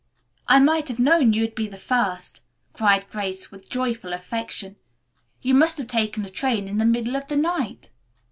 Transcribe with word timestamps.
"I 0.47 0.57
might 0.57 0.87
have 0.87 0.97
known 0.97 1.31
you'd 1.33 1.53
be 1.53 1.67
the 1.67 1.77
first," 1.77 2.41
cried 2.73 3.07
Grace 3.11 3.51
with 3.51 3.69
joyful 3.69 4.13
affection. 4.13 4.77
"You 5.43 5.53
must 5.53 5.77
have 5.77 5.85
taken 5.89 6.25
a 6.25 6.29
train 6.31 6.67
in 6.67 6.79
the 6.79 6.85
middle 6.85 7.15
of 7.15 7.27
the 7.27 7.37
night." 7.37 7.91